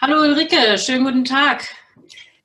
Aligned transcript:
Hallo 0.00 0.20
Ulrike, 0.20 0.78
schönen 0.78 1.02
guten 1.02 1.24
Tag. 1.24 1.64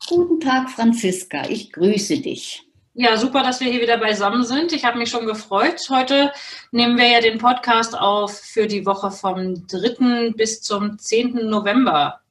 Guten 0.08 0.40
Tag, 0.40 0.72
Franziska. 0.72 1.48
Ich 1.48 1.72
grüße 1.72 2.20
dich. 2.20 2.64
Ja, 2.96 3.16
super, 3.16 3.44
dass 3.44 3.60
wir 3.60 3.72
hier 3.72 3.80
wieder 3.80 4.00
beisammen 4.00 4.44
sind. 4.44 4.74
Ich 4.74 4.84
habe 4.84 4.98
mich 4.98 5.12
schon 5.12 5.28
gefreut. 5.28 5.80
Heute 5.92 6.32
nehmen 6.72 6.98
wir 6.98 7.08
ja 7.08 7.22
den 7.22 7.38
Podcast 7.38 7.96
auf 7.96 8.36
für 8.36 8.66
die 8.66 8.88
Woche 8.88 9.12
vom 9.12 9.68
3. 9.68 10.32
bis 10.36 10.64
zum 10.64 10.98
10. 10.98 11.48
November. 11.48 12.22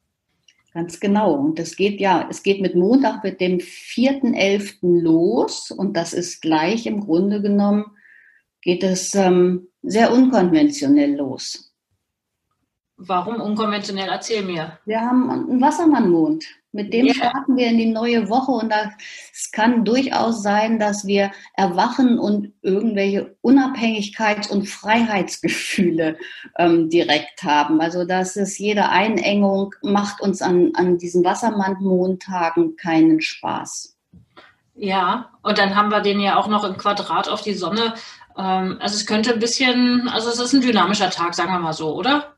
Ganz 0.73 0.99
genau. 0.99 1.35
Und 1.35 1.57
es 1.57 1.77
geht 1.77 2.01
ja, 2.01 2.27
es 2.29 2.43
geht 2.43 2.59
mit 2.59 2.75
Montag 2.75 3.23
mit 3.23 3.39
dem 3.39 3.59
4.11. 3.59 4.75
los. 4.81 5.71
Und 5.71 5.95
das 5.95 6.11
ist 6.11 6.41
gleich 6.41 6.85
im 6.85 6.99
Grunde 6.99 7.41
genommen, 7.41 7.85
geht 8.61 8.83
es 8.83 9.15
ähm, 9.15 9.69
sehr 9.83 10.11
unkonventionell 10.11 11.15
los. 11.15 11.72
Warum 12.97 13.41
unkonventionell? 13.41 14.09
Erzähl 14.09 14.43
mir. 14.43 14.77
Wir 14.85 15.01
haben 15.01 15.29
einen 15.29 15.61
Wassermannmond. 15.61 16.45
Mit 16.75 16.91
dem 16.91 17.05
yeah. 17.05 17.13
starten 17.13 17.55
wir 17.55 17.67
in 17.67 17.77
die 17.77 17.91
neue 17.91 18.29
Woche 18.29 18.51
und 18.51 18.73
es 19.31 19.51
kann 19.51 19.85
durchaus 19.85 20.41
sein, 20.41 20.79
dass 20.79 21.05
wir 21.05 21.31
erwachen 21.55 22.17
und 22.17 22.51
irgendwelche 22.63 23.35
Unabhängigkeits- 23.43 24.49
und 24.49 24.67
Freiheitsgefühle 24.67 26.17
ähm, 26.57 26.89
direkt 26.89 27.43
haben. 27.43 27.79
Also 27.79 28.05
dass 28.05 28.35
es 28.35 28.57
jede 28.57 28.89
Einengung 28.89 29.75
macht 29.83 30.19
uns 30.19 30.41
an, 30.41 30.71
an 30.75 30.97
diesen 30.97 31.23
Wassermannmontagen 31.23 32.75
keinen 32.75 33.21
Spaß. 33.21 33.95
Ja, 34.75 35.29
und 35.43 35.59
dann 35.59 35.75
haben 35.75 35.89
wir 35.89 36.01
den 36.01 36.19
ja 36.19 36.37
auch 36.37 36.47
noch 36.47 36.63
im 36.63 36.77
Quadrat 36.77 37.29
auf 37.29 37.41
die 37.41 37.53
Sonne. 37.53 37.93
Ähm, 38.35 38.77
also 38.79 38.95
es 38.95 39.05
könnte 39.05 39.33
ein 39.33 39.39
bisschen, 39.39 40.07
also 40.09 40.29
es 40.29 40.39
ist 40.39 40.53
ein 40.53 40.61
dynamischer 40.61 41.11
Tag, 41.11 41.35
sagen 41.35 41.51
wir 41.51 41.59
mal 41.59 41.73
so, 41.73 41.93
oder? 41.93 42.32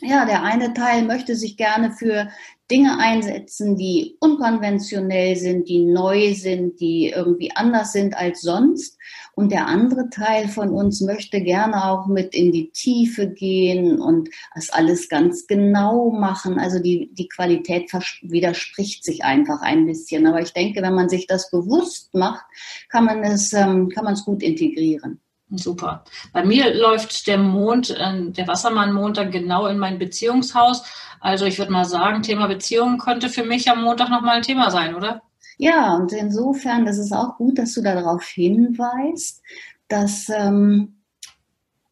Ja, 0.00 0.24
der 0.24 0.42
eine 0.42 0.74
Teil 0.74 1.02
möchte 1.02 1.36
sich 1.36 1.56
gerne 1.56 1.92
für 1.92 2.28
Dinge 2.70 2.98
einsetzen, 2.98 3.76
die 3.76 4.16
unkonventionell 4.20 5.36
sind, 5.36 5.68
die 5.68 5.84
neu 5.84 6.32
sind, 6.34 6.80
die 6.80 7.12
irgendwie 7.14 7.50
anders 7.54 7.92
sind 7.92 8.16
als 8.16 8.40
sonst. 8.40 8.98
Und 9.34 9.52
der 9.52 9.66
andere 9.66 10.08
Teil 10.10 10.48
von 10.48 10.70
uns 10.70 11.00
möchte 11.00 11.40
gerne 11.42 11.84
auch 11.84 12.06
mit 12.06 12.34
in 12.34 12.50
die 12.52 12.70
Tiefe 12.70 13.28
gehen 13.28 14.00
und 14.00 14.30
das 14.54 14.70
alles 14.70 15.08
ganz 15.08 15.46
genau 15.46 16.10
machen. 16.10 16.58
Also 16.58 16.78
die, 16.78 17.10
die 17.12 17.28
Qualität 17.28 17.92
widerspricht 18.22 19.04
sich 19.04 19.24
einfach 19.24 19.60
ein 19.60 19.86
bisschen. 19.86 20.26
Aber 20.26 20.40
ich 20.40 20.52
denke, 20.52 20.82
wenn 20.82 20.94
man 20.94 21.08
sich 21.08 21.26
das 21.26 21.50
bewusst 21.50 22.14
macht, 22.14 22.44
kann 22.88 23.04
man 23.04 23.22
es, 23.22 23.52
ähm, 23.52 23.88
kann 23.88 24.04
man 24.04 24.14
es 24.14 24.24
gut 24.24 24.42
integrieren. 24.42 25.20
Super. 25.54 26.04
Bei 26.32 26.44
mir 26.44 26.74
läuft 26.74 27.26
der 27.26 27.38
Mond, 27.38 27.90
äh, 27.90 28.30
der 28.30 28.48
Wassermann-Mond 28.48 29.18
dann 29.18 29.30
genau 29.30 29.66
in 29.66 29.78
mein 29.78 29.98
Beziehungshaus. 29.98 30.82
Also 31.20 31.44
ich 31.44 31.58
würde 31.58 31.72
mal 31.72 31.84
sagen, 31.84 32.22
Thema 32.22 32.46
Beziehung 32.46 32.98
könnte 32.98 33.28
für 33.28 33.44
mich 33.44 33.70
am 33.70 33.82
Montag 33.82 34.08
nochmal 34.08 34.36
ein 34.36 34.42
Thema 34.42 34.70
sein, 34.70 34.94
oder? 34.94 35.22
Ja, 35.58 35.94
und 35.94 36.12
insofern, 36.12 36.86
das 36.86 36.98
ist 36.98 37.12
auch 37.12 37.36
gut, 37.36 37.58
dass 37.58 37.74
du 37.74 37.82
darauf 37.82 38.24
hinweist, 38.24 39.42
dass 39.88 40.28
ähm, 40.30 41.02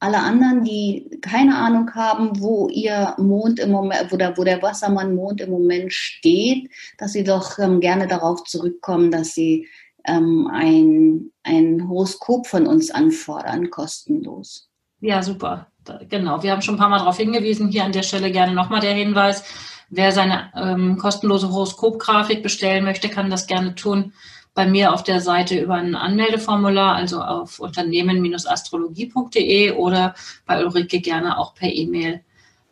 alle 0.01 0.19
anderen, 0.19 0.65
die 0.65 1.19
keine 1.21 1.57
Ahnung 1.57 1.95
haben, 1.95 2.41
wo 2.41 2.69
ihr 2.69 3.15
Mond 3.19 3.61
im 3.61 3.71
Moment, 3.71 4.11
wo 4.11 4.17
der, 4.17 4.37
wo 4.39 4.45
der 4.45 4.63
Wassermann-Mond 4.63 5.43
im 5.43 5.51
Moment 5.51 5.93
steht, 5.93 6.71
dass 6.97 7.13
sie 7.13 7.25
doch 7.25 7.59
ähm, 7.59 7.81
gerne 7.81 8.07
darauf 8.07 8.43
zurückkommen, 8.45 9.11
dass 9.11 9.35
sie 9.35 9.69
ähm, 10.07 10.49
ein, 10.53 11.31
ein 11.43 11.89
Horoskop 11.89 12.47
von 12.47 12.67
uns 12.67 12.91
anfordern, 12.91 13.71
kostenlos. 13.71 14.69
Ja, 15.01 15.23
super. 15.23 15.67
Da, 15.85 16.01
genau. 16.09 16.43
Wir 16.43 16.53
haben 16.53 16.63
schon 16.63 16.75
ein 16.75 16.79
paar 16.79 16.89
Mal 16.89 16.99
darauf 16.99 17.17
hingewiesen. 17.17 17.69
Hier 17.69 17.85
an 17.85 17.93
der 17.93 18.03
Stelle 18.03 18.31
gerne 18.31 18.55
nochmal 18.55 18.81
der 18.81 18.95
Hinweis. 18.95 19.45
Wer 19.89 20.13
seine 20.13 20.53
ähm, 20.55 20.99
kostenlose 20.99 21.51
Horoskopgrafik 21.51 22.43
bestellen 22.43 22.85
möchte, 22.85 23.09
kann 23.09 23.31
das 23.31 23.47
gerne 23.47 23.75
tun 23.75 24.13
bei 24.55 24.67
mir 24.67 24.93
auf 24.93 25.05
der 25.05 25.21
Seite 25.21 25.59
über 25.59 25.75
ein 25.75 25.95
Anmeldeformular, 25.95 26.97
also 26.97 27.23
auf 27.23 27.61
unternehmen-astrologie.de 27.61 29.73
oder 29.73 30.15
bei 30.47 30.65
Ulrike 30.65 31.01
gerne 31.01 31.39
auch 31.39 31.55
per 31.55 31.73
E-Mail. 31.73 32.23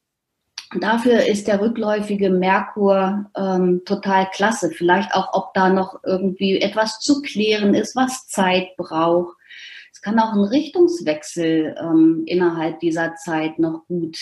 Dafür 0.80 1.26
ist 1.26 1.48
der 1.48 1.62
rückläufige 1.62 2.28
Merkur 2.28 3.30
ähm, 3.34 3.82
total 3.86 4.28
klasse. 4.30 4.70
Vielleicht 4.70 5.14
auch, 5.14 5.32
ob 5.32 5.54
da 5.54 5.70
noch 5.70 6.00
irgendwie 6.04 6.60
etwas 6.60 7.00
zu 7.00 7.22
klären 7.22 7.72
ist, 7.72 7.96
was 7.96 8.26
Zeit 8.26 8.76
braucht. 8.76 9.37
Es 9.98 10.02
kann 10.02 10.20
auch 10.20 10.32
ein 10.32 10.44
Richtungswechsel 10.44 11.74
ähm, 11.76 12.22
innerhalb 12.24 12.78
dieser 12.78 13.16
Zeit 13.16 13.58
noch 13.58 13.84
gut, 13.88 14.16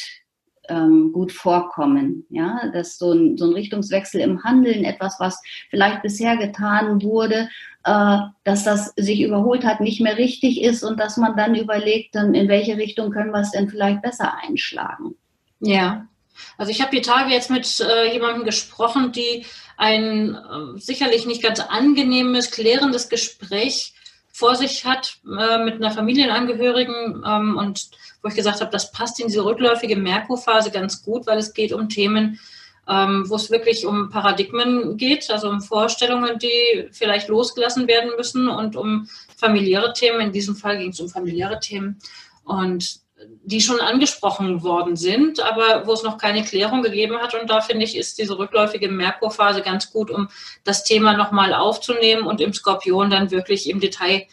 ähm, 0.71 1.13
gut 1.13 1.33
vorkommen. 1.33 2.25
Ja, 2.31 2.71
dass 2.73 2.97
so 2.97 3.13
ein, 3.13 3.37
so 3.37 3.45
ein 3.45 3.53
Richtungswechsel 3.53 4.23
im 4.23 4.43
Handeln, 4.43 4.87
etwas, 4.87 5.21
was 5.21 5.39
vielleicht 5.69 6.01
bisher 6.01 6.39
getan 6.39 7.03
wurde, 7.03 7.51
äh, 7.85 8.17
dass 8.43 8.65
das 8.65 8.95
sich 8.97 9.21
überholt 9.21 9.67
hat, 9.67 9.83
nicht 9.83 10.01
mehr 10.01 10.17
richtig 10.17 10.63
ist 10.63 10.83
und 10.83 10.99
dass 10.99 11.19
man 11.19 11.37
dann 11.37 11.55
überlegt, 11.55 12.15
dann 12.15 12.35
in 12.35 12.49
welche 12.49 12.79
Richtung 12.79 13.11
können 13.11 13.33
wir 13.33 13.41
es 13.41 13.51
denn 13.51 13.69
vielleicht 13.69 14.01
besser 14.01 14.33
einschlagen. 14.49 15.15
Ja, 15.61 16.09
also 16.57 16.71
ich 16.71 16.81
habe 16.81 16.97
die 16.97 17.03
Tage 17.03 17.33
jetzt 17.33 17.51
mit 17.51 17.81
äh, 17.81 18.15
jemandem 18.15 18.45
gesprochen, 18.45 19.13
die 19.13 19.45
ein 19.77 20.37
äh, 20.37 20.79
sicherlich 20.79 21.27
nicht 21.27 21.43
ganz 21.43 21.61
angenehmes, 21.61 22.51
klärendes 22.51 23.11
Gespräch 23.11 23.93
vor 24.37 24.55
sich 24.55 24.85
hat 24.85 25.19
äh, 25.25 25.65
mit 25.65 25.77
einer 25.77 25.91
Familienangehörigen 25.91 27.25
ähm, 27.27 27.57
und 27.57 27.89
wo 28.21 28.29
ich 28.29 28.35
gesagt 28.35 28.61
habe, 28.61 28.71
das 28.71 28.93
passt 28.93 29.19
in 29.19 29.29
diese 29.29 29.43
rückläufige 29.43 29.97
Merkurphase 29.97 30.71
ganz 30.71 31.03
gut, 31.03 31.27
weil 31.27 31.39
es 31.39 31.55
geht 31.55 31.73
um 31.73 31.89
Themen, 31.89 32.39
ähm, 32.87 33.25
wo 33.29 33.37
es 33.37 33.51
wirklich 33.51 33.87
um 33.87 34.11
Paradigmen 34.11 34.99
geht, 34.99 35.31
also 35.31 35.49
um 35.49 35.63
Vorstellungen, 35.63 36.39
die 36.39 36.87
vielleicht 36.93 37.29
losgelassen 37.29 37.89
werden 37.89 38.11
müssen 38.19 38.49
und 38.49 38.77
um 38.77 39.09
familiäre 39.39 39.95
Themen. 39.95 40.21
In 40.21 40.33
diesem 40.33 40.55
Fall 40.55 40.77
ging 40.77 40.91
es 40.91 41.01
um 41.01 41.09
familiäre 41.09 41.59
Themen. 41.59 41.99
Und 42.45 43.06
die 43.43 43.61
schon 43.61 43.81
angesprochen 43.81 44.63
worden 44.63 44.97
sind, 44.97 45.41
aber 45.41 45.87
wo 45.87 45.93
es 45.93 46.03
noch 46.03 46.19
keine 46.19 46.43
Klärung 46.43 46.83
gegeben 46.83 47.17
hat. 47.19 47.35
Und 47.41 47.49
da 47.49 47.61
finde 47.61 47.85
ich, 47.85 47.97
ist 47.97 48.19
diese 48.19 48.39
rückläufige 48.39 48.89
Merkurphase 48.89 49.63
ganz 49.63 49.93
gut, 49.93 50.11
um 50.11 50.29
das 50.65 50.85
Thema 50.85 51.17
nochmal 51.17 51.55
aufzunehmen 51.55 52.27
und 52.27 52.41
im 52.41 52.53
Skorpion 52.53 53.09
dann 53.09 53.31
wirklich 53.31 53.71
im 53.71 53.79
Detail 53.81 54.27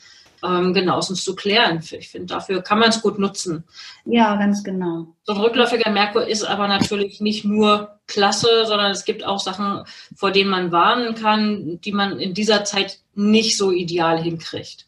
ähm, 0.44 0.74
genauestens 0.74 1.24
zu 1.24 1.36
klären. 1.36 1.82
Ich 1.92 2.10
finde, 2.10 2.34
dafür 2.34 2.62
kann 2.62 2.80
man 2.80 2.90
es 2.90 3.02
gut 3.02 3.20
nutzen. 3.20 3.64
Ja, 4.06 4.36
ganz 4.36 4.64
genau. 4.64 5.08
So 5.24 5.34
ein 5.34 5.40
rückläufiger 5.40 5.90
Merkur 5.90 6.28
ist 6.28 6.44
aber 6.44 6.68
natürlich 6.68 7.22
nicht 7.22 7.46
nur 7.46 8.00
klasse, 8.08 8.66
sondern 8.66 8.92
es 8.92 9.06
gibt 9.06 9.24
auch 9.26 9.40
Sachen, 9.40 9.84
vor 10.16 10.32
denen 10.32 10.50
man 10.50 10.72
warnen 10.72 11.16
kann, 11.16 11.80
die 11.82 11.94
man 11.94 12.20
in 12.20 12.34
dieser 12.34 12.66
Zeit 12.66 13.00
nicht 13.16 13.58
so 13.58 13.72
ideal 13.72 14.22
hinkriegt. 14.22 14.86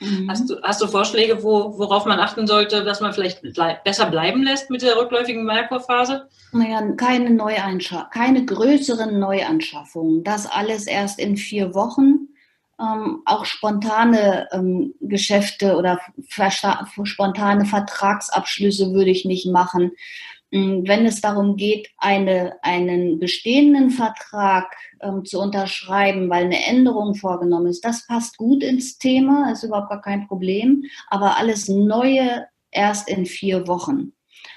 Mhm. 0.00 0.30
Hast, 0.30 0.48
du, 0.48 0.60
hast 0.62 0.80
du 0.80 0.86
Vorschläge, 0.86 1.42
wo, 1.42 1.76
worauf 1.78 2.06
man 2.06 2.20
achten 2.20 2.46
sollte, 2.46 2.84
dass 2.84 3.00
man 3.00 3.12
vielleicht 3.12 3.42
blei 3.42 3.80
besser 3.84 4.06
bleiben 4.06 4.42
lässt 4.42 4.70
mit 4.70 4.82
der 4.82 4.96
rückläufigen 4.96 5.44
Merkurphase? 5.44 6.28
Naja, 6.52 6.92
keine 6.92 7.30
keine 8.10 8.44
größeren 8.44 9.18
Neuanschaffungen. 9.18 10.22
Das 10.22 10.46
alles 10.46 10.86
erst 10.86 11.18
in 11.18 11.36
vier 11.36 11.74
Wochen. 11.74 12.28
Ähm, 12.80 13.22
auch 13.24 13.44
spontane 13.44 14.46
ähm, 14.52 14.94
Geschäfte 15.00 15.76
oder 15.76 15.98
spontane 17.04 17.64
Vertragsabschlüsse 17.64 18.92
würde 18.92 19.10
ich 19.10 19.24
nicht 19.24 19.46
machen. 19.46 19.92
Ähm, 20.50 20.82
wenn 20.86 21.06
es 21.06 21.20
darum 21.20 21.56
geht, 21.56 21.90
eine, 21.98 22.56
einen 22.62 23.18
bestehenden 23.18 23.90
Vertrag 23.90 24.74
ähm, 25.00 25.24
zu 25.24 25.40
unterschreiben, 25.40 26.30
weil 26.30 26.44
eine 26.44 26.64
Änderung 26.66 27.14
vorgenommen 27.14 27.66
ist, 27.66 27.84
das 27.84 28.06
passt 28.06 28.36
gut 28.36 28.62
ins 28.62 28.98
Thema, 28.98 29.52
ist 29.52 29.64
überhaupt 29.64 29.90
gar 29.90 30.02
kein 30.02 30.26
Problem. 30.26 30.84
Aber 31.08 31.36
alles 31.36 31.68
Neue 31.68 32.46
erst 32.70 33.08
in 33.08 33.26
vier 33.26 33.66
Wochen. 33.66 34.12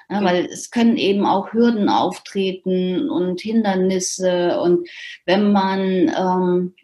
Ja, 0.09 0.23
weil 0.23 0.45
es 0.45 0.71
können 0.71 0.97
eben 0.97 1.25
auch 1.25 1.53
Hürden 1.53 1.88
auftreten 1.88 3.09
und 3.09 3.39
Hindernisse. 3.39 4.59
Und 4.59 4.87
wenn 5.25 5.51
man 5.51 6.11
ähm, 6.17 6.75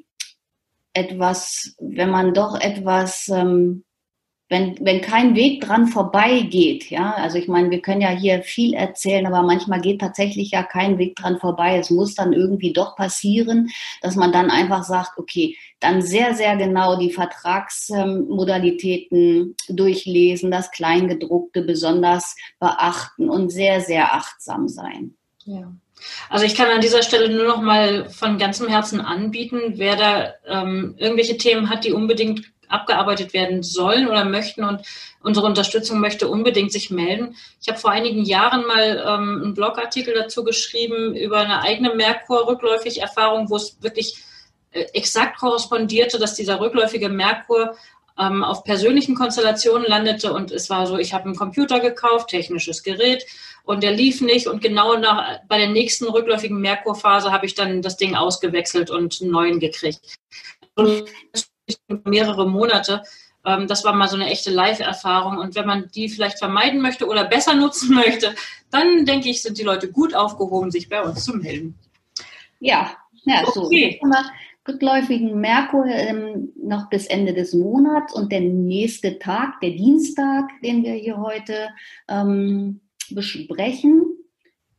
etwas, 0.94 1.75
wenn 1.80 2.10
man 2.10 2.33
doch 2.33 2.60
etwas 2.60 3.27
ähm, 3.27 3.83
wenn, 4.50 4.78
wenn 4.80 5.02
kein 5.02 5.36
Weg 5.36 5.60
dran 5.62 5.88
vorbeigeht, 5.88 6.90
ja, 6.90 7.16
also 7.16 7.38
ich 7.38 7.50
meine, 7.50 7.70
wir 7.70 7.82
können 7.82 8.00
ja 8.00 8.08
hier 8.10 8.44
viel 8.44 8.74
erzählen, 8.74 9.26
aber 9.26 9.44
manchmal 9.44 9.82
geht 9.82 10.00
tatsächlich 10.00 10.52
ja 10.52 10.64
kein 10.64 10.98
Weg 10.98 11.18
dran 11.18 11.38
vorbei. 11.38 11.78
Es 11.78 11.90
muss 11.90 12.16
dann 12.16 12.32
irgendwie 12.32 12.72
doch 12.72 12.96
passieren, 12.96 13.70
dass 14.02 14.16
man 14.16 14.32
dann 14.32 14.50
einfach 14.50 14.84
sagt, 14.84 15.18
okay, 15.18 15.58
dann 15.82 16.02
sehr, 16.02 16.34
sehr 16.34 16.56
genau 16.56 16.98
die 16.98 17.12
Vertragsmodalitäten 17.12 19.58
durchlesen, 19.68 20.50
das 20.50 20.72
Kleingedruckte 20.72 21.62
besonders 21.62 22.38
beachten 22.60 23.30
und 23.30 23.50
sehr, 23.50 23.82
sehr 23.82 24.14
achtsam 24.14 24.70
sein. 24.70 25.16
Ja. 25.44 25.74
Also 26.30 26.46
ich 26.46 26.56
kann 26.56 26.70
an 26.70 26.82
dieser 26.82 27.04
Stelle 27.04 27.30
nur 27.30 27.48
noch 27.48 27.62
mal 27.62 28.10
von 28.10 28.38
ganzem 28.38 28.68
Herzen 28.68 29.02
anbieten, 29.02 29.74
wer 29.76 29.96
da 29.96 30.34
ähm, 30.46 30.96
irgendwelche 30.98 31.38
Themen 31.38 31.70
hat, 31.70 31.86
die 31.86 31.92
unbedingt 31.92 32.52
abgearbeitet 32.69 33.34
werden 33.34 33.64
sollen 33.64 34.08
oder 34.08 34.25
möchten 34.25 34.64
und 34.64 34.81
unsere 35.22 35.46
Unterstützung 35.46 36.00
möchte 36.00 36.28
unbedingt 36.28 36.72
sich 36.72 36.90
melden. 36.90 37.36
Ich 37.62 37.68
habe 37.68 37.80
vor 37.80 37.92
einigen 37.92 38.24
Jahren 38.24 38.66
mal 38.66 39.04
ähm, 39.06 39.42
einen 39.44 39.54
Blogartikel 39.54 40.14
dazu 40.14 40.44
geschrieben 40.44 41.16
über 41.16 41.40
eine 41.40 41.62
eigene 41.62 41.96
Merkur-Rückläufig-Erfahrung, 41.96 43.50
wo 43.50 43.56
es 43.56 43.81
wirklich 43.81 44.24
äh, 44.72 44.86
exakt 44.94 45.40
korrespondierte, 45.40 46.19
dass 46.19 46.36
dieser 46.36 46.60
rückläufige 46.60 47.10
Merkur 47.10 47.75
ähm, 48.19 48.44
auf 48.44 48.64
persönlichen 48.64 49.16
Konstellationen 49.16 49.88
landete 49.88 50.34
und 50.34 50.52
es 50.52 50.70
war 50.70 50.88
so, 50.88 50.98
ich 50.98 51.13
habe 51.13 51.25
einen 51.25 51.36
Computer 51.36 51.80
gekauft, 51.80 52.30
technisches 52.30 52.84
Gerät 52.84 53.25
und 53.63 53.84
der 53.84 53.92
lief 53.92 54.22
nicht 54.22 54.48
und 54.48 54.62
genau 54.62 54.98
nach, 54.98 55.40
bei 55.48 55.58
der 55.58 55.70
nächsten 55.70 56.06
rückläufigen 56.06 56.60
Merkurphase 56.60 57.31
habe 57.31 57.46
ich 57.46 57.54
dann 57.54 57.81
das 57.81 57.98
Ding 57.98 58.16
ausgewechselt 58.16 58.90
und 58.90 59.22
einen 59.22 59.31
neuen 59.31 59.60
gekriegt. 59.60 60.16
Und 60.75 61.06
mehrere 62.04 62.50
Monate. 62.50 63.04
Ähm, 63.46 63.68
das 63.68 63.84
war 63.84 63.94
mal 63.94 64.08
so 64.08 64.16
eine 64.16 64.28
echte 64.28 64.52
Live-Erfahrung. 64.52 65.38
Und 65.38 65.56
wenn 65.56 65.66
man 65.66 65.90
die 65.94 66.10
vielleicht 66.10 66.40
vermeiden 66.40 66.81
möchte 66.81 67.08
oder 67.08 67.25
besser 67.25 67.56
nutzen 67.56 67.96
möchte, 67.96 68.36
dann 68.72 69.06
denke 69.06 69.30
ich, 69.30 69.42
sind 69.42 69.58
die 69.58 69.64
Leute 69.64 69.92
gut 69.92 70.14
aufgehoben, 70.14 70.72
sich 70.72 70.90
bei 70.90 71.02
uns 71.02 71.24
zu 71.24 71.36
melden. 71.36 71.75
Ja, 72.60 72.92
ja 73.25 73.44
okay. 73.46 74.00
so. 74.02 74.10
Rückläufigen 74.68 75.40
Merkur 75.40 75.86
ähm, 75.86 76.52
noch 76.62 76.90
bis 76.90 77.06
Ende 77.08 77.34
des 77.34 77.54
Monats 77.54 78.13
und 78.13 78.34
der 78.34 78.42
nächste 78.42 79.18
Tag, 79.18 79.62
der 79.62 79.72
Dienstag, 79.72 80.50
den 80.62 80.84
wir 80.84 80.94
hier 80.94 81.18
heute 81.18 81.70
ähm, 82.10 82.81
besprechen, 83.10 84.06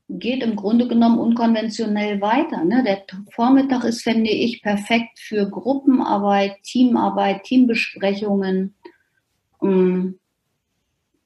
geht 0.08 0.42
im 0.42 0.56
Grunde 0.56 0.88
genommen 0.88 1.18
unkonventionell 1.18 2.20
weiter. 2.20 2.64
Ne? 2.64 2.82
Der 2.82 3.04
Vormittag 3.30 3.84
ist, 3.84 4.02
finde 4.02 4.30
ich, 4.30 4.62
perfekt 4.62 5.18
für 5.18 5.48
Gruppenarbeit, 5.48 6.62
Teamarbeit, 6.62 7.44
Teambesprechungen. 7.44 8.74
Mm. 9.60 10.12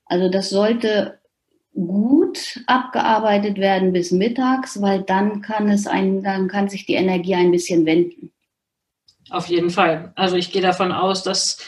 Also 0.07 0.29
das 0.29 0.51
sollte 0.51 1.21
gut 1.75 2.61
abgearbeitet 2.67 3.57
werden 3.57 3.93
bis 3.93 4.11
mittags, 4.11 4.83
weil 4.83 5.03
dann 5.03 5.41
kann 5.41 5.71
es 5.71 5.87
ein, 5.87 6.23
dann 6.23 6.49
kann 6.49 6.69
sich 6.69 6.85
die 6.85 6.95
Energie 6.95 7.35
ein 7.35 7.51
bisschen 7.51 7.87
wenden. 7.87 8.31
Auf 9.31 9.47
jeden 9.47 9.71
Fall. 9.71 10.13
Also 10.17 10.37
ich 10.37 10.53
gehe 10.53 10.61
davon 10.61 10.93
aus, 10.93 11.23
dass 11.23 11.59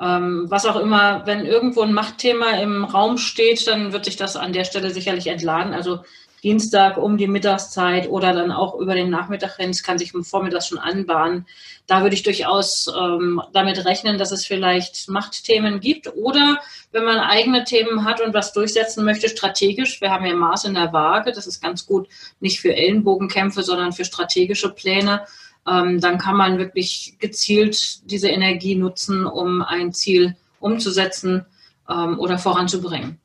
ähm, 0.00 0.46
was 0.48 0.66
auch 0.66 0.76
immer, 0.76 1.26
wenn 1.26 1.46
irgendwo 1.46 1.82
ein 1.82 1.92
Machtthema 1.92 2.58
im 2.60 2.84
Raum 2.84 3.18
steht, 3.18 3.66
dann 3.68 3.92
wird 3.92 4.06
sich 4.06 4.16
das 4.16 4.36
an 4.36 4.52
der 4.52 4.64
Stelle 4.64 4.90
sicherlich 4.90 5.28
entladen. 5.28 5.74
Also 5.74 6.00
Dienstag 6.42 6.96
um 6.96 7.16
die 7.16 7.28
Mittagszeit 7.28 8.08
oder 8.08 8.32
dann 8.32 8.50
auch 8.50 8.74
über 8.74 8.94
den 8.94 9.10
Nachmittag 9.10 9.56
hin. 9.56 9.70
Es 9.70 9.84
kann 9.84 9.98
sich 9.98 10.12
im 10.12 10.24
Vormittag 10.24 10.64
schon 10.64 10.78
anbahnen. 10.78 11.46
Da 11.86 12.02
würde 12.02 12.14
ich 12.14 12.24
durchaus 12.24 12.92
ähm, 12.98 13.40
damit 13.52 13.84
rechnen, 13.84 14.18
dass 14.18 14.32
es 14.32 14.44
vielleicht 14.44 15.08
Machtthemen 15.08 15.78
gibt 15.78 16.12
oder 16.16 16.58
wenn 16.90 17.04
man 17.04 17.18
eigene 17.18 17.62
Themen 17.64 18.04
hat 18.04 18.20
und 18.20 18.34
was 18.34 18.52
durchsetzen 18.52 19.04
möchte, 19.04 19.28
strategisch. 19.28 20.00
Wir 20.00 20.10
haben 20.10 20.26
ja 20.26 20.34
Maß 20.34 20.64
in 20.64 20.74
der 20.74 20.92
Waage. 20.92 21.32
Das 21.32 21.46
ist 21.46 21.60
ganz 21.60 21.86
gut, 21.86 22.08
nicht 22.40 22.60
für 22.60 22.74
Ellenbogenkämpfe, 22.74 23.62
sondern 23.62 23.92
für 23.92 24.04
strategische 24.04 24.70
Pläne. 24.70 25.24
Ähm, 25.66 26.00
dann 26.00 26.18
kann 26.18 26.36
man 26.36 26.58
wirklich 26.58 27.16
gezielt 27.20 28.10
diese 28.10 28.28
Energie 28.28 28.74
nutzen, 28.74 29.26
um 29.26 29.62
ein 29.62 29.92
Ziel 29.92 30.36
umzusetzen 30.58 31.46
ähm, 31.88 32.18
oder 32.18 32.38
voranzubringen. 32.38 33.21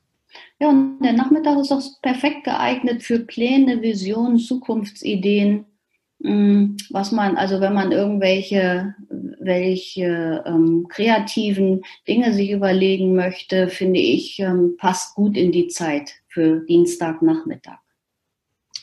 Ja, 0.60 0.70
und 0.70 1.00
der 1.00 1.12
Nachmittag 1.12 1.58
ist 1.58 1.72
auch 1.72 1.82
perfekt 2.02 2.44
geeignet 2.44 3.02
für 3.02 3.20
Pläne, 3.20 3.80
Visionen, 3.80 4.38
Zukunftsideen. 4.38 5.66
Mm, 6.18 6.76
was 6.90 7.12
man, 7.12 7.36
also 7.36 7.60
wenn 7.60 7.74
man 7.74 7.92
irgendwelche 7.92 8.94
welche 9.48 10.44
ähm, 10.46 10.86
kreativen 10.88 11.82
Dinge 12.06 12.34
sich 12.34 12.50
überlegen 12.50 13.14
möchte, 13.14 13.68
finde 13.68 14.00
ich, 14.00 14.38
ähm, 14.38 14.76
passt 14.76 15.14
gut 15.14 15.36
in 15.36 15.52
die 15.52 15.68
Zeit 15.68 16.12
für 16.28 16.60
Dienstagnachmittag. 16.66 17.78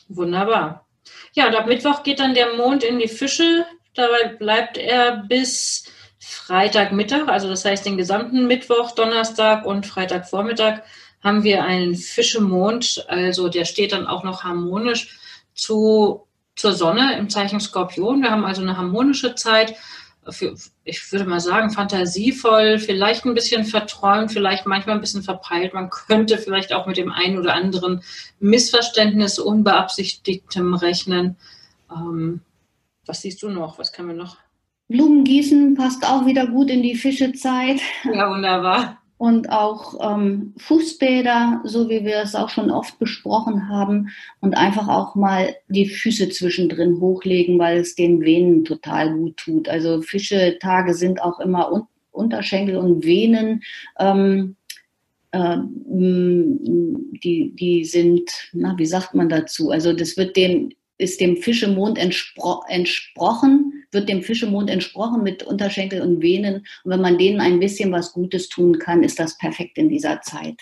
Wunderbar. 0.08 0.86
Ja, 1.34 1.46
und 1.46 1.54
ab 1.54 1.66
Mittwoch 1.66 2.02
geht 2.02 2.20
dann 2.20 2.34
der 2.34 2.54
Mond 2.54 2.82
in 2.82 2.98
die 2.98 3.08
Fische. 3.08 3.64
Dabei 3.94 4.34
bleibt 4.38 4.76
er 4.76 5.24
bis 5.28 5.84
Freitagmittag, 6.18 7.28
also 7.28 7.48
das 7.48 7.64
heißt 7.64 7.86
den 7.86 7.96
gesamten 7.96 8.46
Mittwoch, 8.46 8.92
Donnerstag 8.92 9.64
und 9.64 9.86
Freitagvormittag 9.86 10.82
haben 11.26 11.42
wir 11.42 11.64
einen 11.64 11.96
Fischemond, 11.96 13.04
also 13.08 13.48
der 13.48 13.64
steht 13.64 13.92
dann 13.92 14.06
auch 14.06 14.22
noch 14.22 14.44
harmonisch 14.44 15.18
zu, 15.54 16.22
zur 16.54 16.72
Sonne 16.72 17.18
im 17.18 17.28
Zeichen 17.28 17.58
Skorpion. 17.58 18.22
Wir 18.22 18.30
haben 18.30 18.44
also 18.44 18.62
eine 18.62 18.76
harmonische 18.76 19.34
Zeit, 19.34 19.74
für, 20.28 20.54
ich 20.84 21.12
würde 21.12 21.24
mal 21.24 21.40
sagen, 21.40 21.70
fantasievoll, 21.70 22.78
vielleicht 22.78 23.24
ein 23.24 23.34
bisschen 23.34 23.64
verträumt, 23.64 24.32
vielleicht 24.32 24.66
manchmal 24.66 24.96
ein 24.96 25.00
bisschen 25.00 25.22
verpeilt. 25.22 25.74
Man 25.74 25.90
könnte 25.90 26.38
vielleicht 26.38 26.72
auch 26.72 26.86
mit 26.86 26.96
dem 26.96 27.10
einen 27.10 27.38
oder 27.38 27.54
anderen 27.54 28.02
Missverständnis 28.38 29.40
unbeabsichtigtem 29.40 30.74
rechnen. 30.74 31.36
Ähm, 31.90 32.40
was 33.04 33.22
siehst 33.22 33.42
du 33.42 33.48
noch? 33.48 33.80
Was 33.80 33.92
kann 33.92 34.06
man 34.06 34.16
noch? 34.16 34.36
Blumengießen 34.88 35.74
passt 35.74 36.06
auch 36.06 36.24
wieder 36.26 36.46
gut 36.46 36.70
in 36.70 36.82
die 36.82 36.94
Fischezeit. 36.94 37.80
Ja, 38.04 38.30
wunderbar. 38.30 39.02
Und 39.18 39.50
auch 39.50 39.98
ähm, 40.00 40.52
Fußbäder, 40.58 41.62
so 41.64 41.88
wie 41.88 42.04
wir 42.04 42.18
es 42.18 42.34
auch 42.34 42.50
schon 42.50 42.70
oft 42.70 42.98
besprochen 42.98 43.68
haben, 43.68 44.10
und 44.40 44.56
einfach 44.56 44.88
auch 44.88 45.14
mal 45.14 45.54
die 45.68 45.88
Füße 45.88 46.28
zwischendrin 46.28 47.00
hochlegen, 47.00 47.58
weil 47.58 47.78
es 47.78 47.94
den 47.94 48.20
Venen 48.20 48.64
total 48.64 49.14
gut 49.14 49.36
tut. 49.38 49.68
Also 49.68 50.02
Fischetage 50.02 50.94
sind 50.94 51.22
auch 51.22 51.40
immer 51.40 51.72
un 51.72 51.86
Unterschenkel 52.12 52.76
und 52.78 53.04
Venen. 53.04 53.62
Ähm, 53.98 54.56
äh, 55.32 55.58
die, 57.22 57.52
die 57.54 57.84
sind, 57.84 58.30
na, 58.52 58.74
wie 58.78 58.86
sagt 58.86 59.14
man 59.14 59.28
dazu? 59.28 59.70
Also 59.70 59.92
das 59.92 60.16
wird 60.16 60.36
dem, 60.36 60.70
ist 60.98 61.20
dem 61.20 61.36
Fischemond 61.36 61.98
entspro 61.98 62.62
entsprochen, 62.68 63.65
wird 63.92 64.08
dem 64.08 64.22
Fischemond 64.22 64.70
entsprochen 64.70 65.22
mit 65.22 65.42
Unterschenkel 65.42 66.02
und 66.02 66.22
Venen. 66.22 66.66
Und 66.84 66.90
wenn 66.90 67.00
man 67.00 67.18
denen 67.18 67.40
ein 67.40 67.60
bisschen 67.60 67.92
was 67.92 68.12
Gutes 68.12 68.48
tun 68.48 68.78
kann, 68.78 69.02
ist 69.02 69.18
das 69.18 69.38
perfekt 69.38 69.78
in 69.78 69.88
dieser 69.88 70.20
Zeit. 70.22 70.56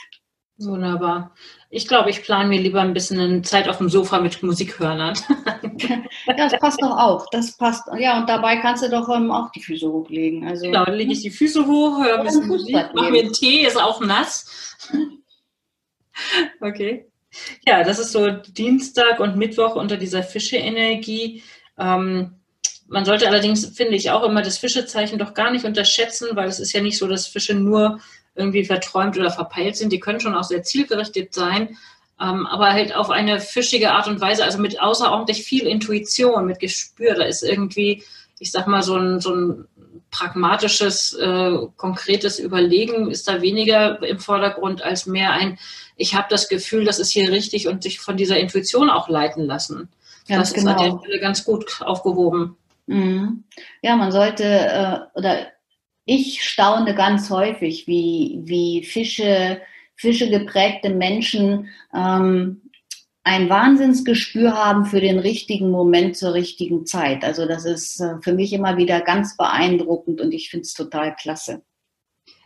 Wunderbar. 0.57 1.35
Ich 1.69 1.89
glaube, 1.89 2.11
ich 2.11 2.23
plane 2.23 2.49
mir 2.49 2.61
lieber 2.61 2.81
ein 2.81 2.95
bisschen 2.95 3.19
eine 3.19 3.43
Zeit 3.43 3.69
auf 3.69 3.79
dem 3.79 3.89
Sofa 3.89 4.21
mit 4.21 4.41
Musikhörnern. 4.41 5.15
ja, 6.29 6.37
das 6.37 6.57
passt 6.61 6.81
doch 6.81 6.97
auch. 6.97 7.27
Das 7.33 7.57
passt. 7.57 7.89
Ja, 7.99 8.21
und 8.21 8.29
dabei 8.29 8.59
kannst 8.59 8.85
du 8.85 8.89
doch 8.89 9.09
ähm, 9.09 9.33
auch 9.33 9.51
die 9.51 9.61
Füße 9.61 9.91
hochlegen. 9.91 10.47
Also, 10.47 10.67
genau, 10.67 10.85
dann 10.85 10.95
lege 10.95 11.13
ich 11.13 11.23
die 11.23 11.31
Füße 11.31 11.67
hoch, 11.67 12.05
höre 12.05 12.21
ein 12.21 12.27
bisschen 12.27 12.47
Musik, 12.47 12.77
mache 12.95 13.11
mir 13.11 13.23
einen 13.23 13.33
Tee, 13.33 13.67
ist 13.67 13.81
auch 13.81 14.01
nass. 14.01 14.77
okay. 16.61 17.11
Ja, 17.67 17.83
das 17.83 17.99
ist 17.99 18.13
so 18.13 18.31
Dienstag 18.31 19.19
und 19.19 19.37
Mittwoch 19.37 19.75
unter 19.75 19.97
dieser 19.97 20.23
Fische-Energie. 20.23 21.43
Ähm, 21.77 22.37
man 22.87 23.05
sollte 23.05 23.29
allerdings, 23.29 23.67
finde 23.67 23.95
ich, 23.95 24.11
auch 24.11 24.23
immer 24.23 24.43
das 24.43 24.59
Fischezeichen 24.59 25.19
doch 25.19 25.35
gar 25.35 25.51
nicht 25.51 25.65
unterschätzen, 25.65 26.29
weil 26.35 26.49
es 26.49 26.61
ist 26.61 26.73
ja 26.73 26.83
nicht 26.83 26.99
so, 26.99 27.07
dass 27.07 27.27
Fische 27.27 27.55
nur 27.55 28.01
irgendwie 28.35 28.65
verträumt 28.65 29.17
oder 29.17 29.31
verpeilt 29.31 29.77
sind. 29.77 29.93
Die 29.93 30.01
können 30.01 30.21
schon 30.21 30.35
auch 30.35 30.45
sehr 30.45 30.63
zielgerichtet 30.63 31.33
sein, 31.35 31.77
ähm, 32.21 32.47
aber 32.47 32.73
halt 32.73 32.95
auf 32.95 33.11
eine 33.11 33.41
fischige 33.41 33.93
Art 33.93 34.07
und 34.07 34.21
Weise, 34.21 34.45
also 34.45 34.59
mit 34.59 34.81
außerordentlich 34.81 35.45
viel 35.45 35.67
Intuition, 35.67 36.47
mit 36.47 36.61
Gespür. 36.61 37.15
Da 37.15 37.25
ist 37.25 37.43
irgendwie, 37.43 38.03
ich 38.39 38.51
sag 38.51 38.67
mal, 38.67 38.83
so 38.83 38.97
ein, 38.97 39.21
so 39.21 39.35
ein 39.35 39.69
pragmatisches, 40.11 41.15
äh, 41.15 41.59
konkretes 41.77 42.39
Überlegen 42.39 43.11
ist 43.11 43.27
da 43.27 43.43
weniger 43.43 44.01
im 44.03 44.21
Vordergrund 44.21 44.83
als 44.83 45.07
mehr 45.07 45.33
ein, 45.33 45.59
ich 45.97 46.15
habe 46.15 46.27
das 46.31 46.49
Gefühl, 46.49 46.85
das 46.85 46.99
ist 46.99 47.11
hier 47.11 47.31
richtig 47.31 47.69
und 47.69 47.83
sich 47.83 48.01
von 48.01 48.17
dieser 48.17 48.39
Intuition 48.39 48.91
auch 48.91 49.09
leiten 49.09 49.45
lassen. 49.45 49.89
Ganz 50.29 50.51
das 50.51 50.55
genau. 50.55 50.71
ist 50.71 50.77
an 50.77 50.83
der 50.83 50.91
genau. 50.91 51.03
Stelle 51.03 51.21
ganz 51.21 51.45
gut 51.45 51.83
aufgehoben. 51.83 52.57
Mhm. 52.87 53.45
Ja, 53.83 53.97
man 53.97 54.13
sollte, 54.13 54.45
äh, 54.45 55.19
oder 55.19 55.47
ich 56.05 56.43
staune 56.43 56.95
ganz 56.95 57.31
häufig, 57.31 57.87
wie, 57.87 58.41
wie 58.45 58.85
Fische, 58.85 59.61
Fische 59.97 60.29
geprägte 60.29 60.91
Menschen 60.91 61.69
ähm, 61.95 62.63
ein 63.25 63.49
Wahnsinnsgespür 63.49 64.53
haben 64.53 64.85
für 64.85 65.01
den 65.01 65.19
richtigen 65.19 65.71
Moment 65.71 66.17
zur 66.17 66.35
richtigen 66.35 66.85
Zeit. 66.85 67.25
Also 67.25 67.47
das 67.47 67.65
ist 67.65 68.01
äh, 68.01 68.17
für 68.21 68.35
mich 68.35 68.53
immer 68.53 68.77
wieder 68.77 69.01
ganz 69.01 69.37
beeindruckend 69.37 70.21
und 70.21 70.33
ich 70.33 70.51
finde 70.51 70.65
es 70.65 70.75
total 70.75 71.17
klasse. 71.17 71.63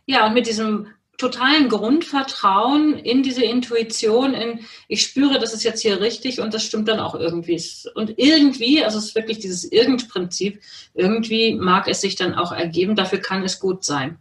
Ja, 0.07 0.27
und 0.27 0.35
mit 0.35 0.47
diesem 0.47 0.87
totalen 1.19 1.69
Grundvertrauen 1.69 2.95
in 2.95 3.23
diese 3.23 3.45
Intuition, 3.45 4.35
in 4.35 4.61
ich 4.87 5.03
spüre, 5.03 5.39
das 5.39 5.53
ist 5.53 5.65
jetzt 5.65 5.83
hier 5.83 6.01
richtig 6.01 6.41
und 6.41 6.55
das 6.55 6.65
stimmt 6.65 6.89
dann 6.89 7.01
auch 7.01 7.15
irgendwie. 7.15 7.61
Und 7.95 8.15
irgendwie, 8.17 8.83
also 8.83 8.99
es 8.99 9.07
ist 9.07 9.15
wirklich 9.17 9.41
dieses 9.41 9.71
Irgend-Prinzip, 9.71 10.61
irgendwie 10.95 11.55
mag 11.55 11.89
es 11.89 12.01
sich 12.01 12.15
dann 12.17 12.35
auch 12.35 12.53
ergeben, 12.53 12.95
dafür 12.95 13.19
kann 13.19 13.43
es 13.43 13.59
gut 13.59 13.85
sein. 13.85 14.17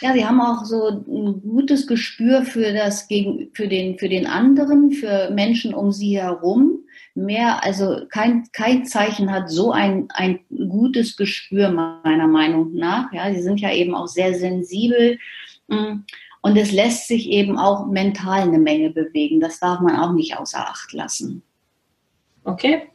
Ja, 0.00 0.12
sie 0.12 0.24
haben 0.24 0.40
auch 0.40 0.64
so 0.64 0.88
ein 0.88 1.42
gutes 1.42 1.88
Gespür 1.88 2.42
für 2.42 2.72
das 2.72 3.08
gegen, 3.08 3.50
für 3.52 3.66
den, 3.66 3.98
für 3.98 4.08
den 4.08 4.28
anderen, 4.28 4.92
für 4.92 5.30
Menschen 5.30 5.74
um 5.74 5.90
sie 5.90 6.20
herum. 6.20 6.84
Mehr, 7.16 7.64
also 7.64 8.06
kein, 8.08 8.44
kein 8.52 8.86
Zeichen 8.86 9.32
hat 9.32 9.50
so 9.50 9.72
ein, 9.72 10.06
ein 10.10 10.38
gutes 10.50 11.16
Gespür 11.16 11.70
meiner 11.70 12.28
Meinung 12.28 12.74
nach. 12.74 13.12
Ja, 13.12 13.32
sie 13.34 13.42
sind 13.42 13.58
ja 13.58 13.72
eben 13.72 13.96
auch 13.96 14.06
sehr 14.06 14.34
sensibel. 14.34 15.18
Mm. 15.66 16.04
Und 16.40 16.56
es 16.56 16.72
lässt 16.72 17.08
sich 17.08 17.28
eben 17.28 17.58
auch 17.58 17.86
mental 17.86 18.42
eine 18.42 18.58
Menge 18.58 18.90
bewegen. 18.90 19.40
Das 19.40 19.58
darf 19.58 19.80
man 19.80 19.96
auch 19.96 20.12
nicht 20.12 20.36
außer 20.36 20.60
Acht 20.60 20.92
lassen. 20.92 21.42
Okay. 22.44 22.88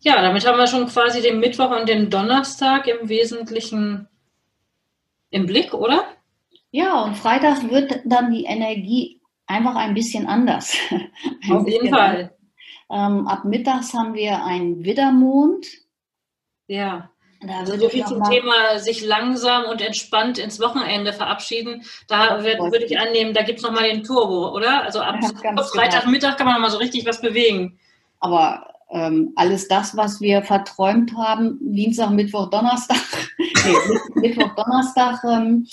Ja, 0.00 0.20
damit 0.22 0.46
haben 0.46 0.58
wir 0.58 0.66
schon 0.66 0.86
quasi 0.86 1.22
den 1.22 1.40
Mittwoch 1.40 1.70
und 1.70 1.88
den 1.88 2.10
Donnerstag 2.10 2.86
im 2.86 3.08
Wesentlichen 3.08 4.08
im 5.30 5.46
Blick, 5.46 5.74
oder? 5.74 6.04
Ja, 6.70 7.02
und 7.02 7.16
Freitag 7.16 7.70
wird 7.70 8.00
dann 8.04 8.30
die 8.30 8.44
Energie 8.44 9.20
einfach 9.46 9.74
ein 9.76 9.94
bisschen 9.94 10.26
anders. 10.26 10.76
ein 11.42 11.52
Auf 11.52 11.68
jeden 11.68 11.88
Fall. 11.88 12.34
Ähm, 12.90 13.26
ab 13.26 13.44
mittags 13.44 13.94
haben 13.94 14.14
wir 14.14 14.44
einen 14.44 14.84
Widdermond. 14.84 15.66
Ja. 16.66 17.10
Also 17.50 17.78
so 17.78 17.88
viel 17.88 18.04
zum 18.04 18.22
Thema 18.24 18.78
sich 18.78 19.04
langsam 19.04 19.64
und 19.64 19.80
entspannt 19.80 20.38
ins 20.38 20.60
Wochenende 20.60 21.12
verabschieden. 21.12 21.84
Da 22.08 22.42
würde 22.42 22.84
ich 22.84 22.98
annehmen, 22.98 23.34
da 23.34 23.42
gibt 23.42 23.58
es 23.58 23.64
nochmal 23.64 23.90
den 23.90 24.02
Turbo, 24.02 24.54
oder? 24.54 24.82
Also 24.82 25.00
ab 25.00 25.16
ja, 25.42 25.62
Freitagmittag 25.62 26.30
genau. 26.30 26.36
kann 26.36 26.46
man 26.46 26.54
nochmal 26.54 26.70
so 26.70 26.78
richtig 26.78 27.06
was 27.06 27.20
bewegen. 27.20 27.78
Aber 28.20 28.66
ähm, 28.90 29.32
alles 29.36 29.68
das, 29.68 29.96
was 29.96 30.20
wir 30.20 30.42
verträumt 30.42 31.16
haben, 31.16 31.58
Dienstag, 31.60 32.10
Mittwoch, 32.10 32.48
Donnerstag, 32.50 33.02
nee, 33.36 34.28
Mittwoch, 34.28 34.54
Donnerstag, 34.54 35.22
ähm, 35.24 35.66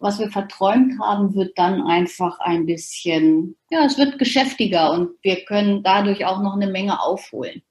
was 0.00 0.18
wir 0.18 0.30
verträumt 0.30 1.00
haben, 1.00 1.34
wird 1.34 1.58
dann 1.58 1.82
einfach 1.86 2.38
ein 2.40 2.66
bisschen, 2.66 3.56
ja, 3.70 3.84
es 3.84 3.98
wird 3.98 4.18
geschäftiger 4.18 4.92
und 4.92 5.10
wir 5.22 5.44
können 5.44 5.82
dadurch 5.82 6.24
auch 6.24 6.40
noch 6.40 6.54
eine 6.54 6.68
Menge 6.68 7.00
aufholen. 7.00 7.62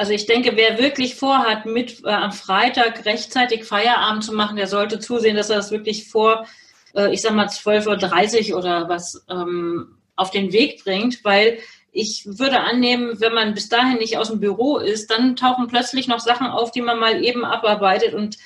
Also 0.00 0.14
ich 0.14 0.24
denke, 0.24 0.56
wer 0.56 0.78
wirklich 0.78 1.14
vorhat, 1.14 1.66
mit 1.66 2.02
äh, 2.06 2.08
am 2.08 2.32
Freitag 2.32 3.04
rechtzeitig 3.04 3.66
Feierabend 3.66 4.24
zu 4.24 4.32
machen, 4.32 4.56
der 4.56 4.66
sollte 4.66 4.98
zusehen, 4.98 5.36
dass 5.36 5.50
er 5.50 5.56
das 5.56 5.72
wirklich 5.72 6.08
vor, 6.08 6.46
äh, 6.94 7.12
ich 7.12 7.20
sag 7.20 7.34
mal, 7.34 7.48
12.30 7.48 8.52
Uhr 8.52 8.58
oder 8.58 8.88
was 8.88 9.26
ähm, 9.28 9.98
auf 10.16 10.30
den 10.30 10.54
Weg 10.54 10.82
bringt, 10.84 11.22
weil 11.22 11.58
ich 11.92 12.22
würde 12.24 12.60
annehmen, 12.60 13.20
wenn 13.20 13.34
man 13.34 13.52
bis 13.52 13.68
dahin 13.68 13.98
nicht 13.98 14.16
aus 14.16 14.28
dem 14.28 14.40
Büro 14.40 14.78
ist, 14.78 15.10
dann 15.10 15.36
tauchen 15.36 15.66
plötzlich 15.66 16.08
noch 16.08 16.20
Sachen 16.20 16.46
auf, 16.46 16.70
die 16.70 16.80
man 16.80 16.98
mal 16.98 17.22
eben 17.22 17.44
abarbeitet 17.44 18.14
und 18.14 18.38